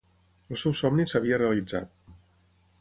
[0.55, 1.95] El seu somni s'havia realitzat.